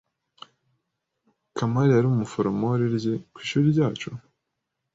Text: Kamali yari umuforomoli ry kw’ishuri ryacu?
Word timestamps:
Kamali 1.57 1.91
yari 1.93 2.07
umuforomoli 2.09 2.83
ry 2.95 3.05
kw’ishuri 3.33 3.65
ryacu? 3.73 4.09